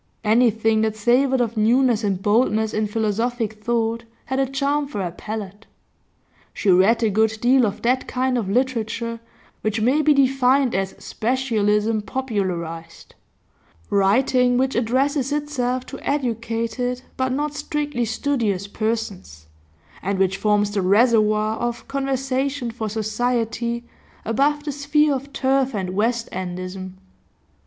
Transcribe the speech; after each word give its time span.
Anything 0.23 0.81
that 0.81 0.95
savoured 0.95 1.41
of 1.41 1.55
newness 1.55 2.03
and 2.03 2.19
boldness 2.19 2.73
in 2.73 2.87
philosophic 2.87 3.63
thought 3.63 4.03
had 4.25 4.39
a 4.39 4.47
charm 4.47 4.87
for 4.87 4.99
her 5.03 5.11
palate. 5.11 5.67
She 6.55 6.71
read 6.71 7.03
a 7.03 7.11
good 7.11 7.37
deal 7.39 7.67
of 7.67 7.83
that 7.83 8.07
kind 8.07 8.35
of 8.35 8.49
literature 8.49 9.19
which 9.61 9.79
may 9.79 10.01
be 10.01 10.15
defined 10.15 10.73
as 10.73 10.95
specialism 10.97 12.01
popularised; 12.01 13.13
writing 13.91 14.57
which 14.57 14.73
addresses 14.73 15.31
itself 15.31 15.85
to 15.85 15.99
educated, 15.99 17.03
but 17.15 17.31
not 17.31 17.53
strictly 17.53 18.05
studious, 18.05 18.65
persons, 18.65 19.45
and 20.01 20.17
which 20.17 20.35
forms 20.37 20.71
the 20.71 20.81
reservoir 20.81 21.57
of 21.57 21.87
conversation 21.87 22.71
for 22.71 22.89
society 22.89 23.83
above 24.25 24.63
the 24.63 24.71
sphere 24.71 25.13
of 25.13 25.31
turf 25.31 25.75
and 25.75 25.91
west 25.91 26.27
endism. 26.31 26.93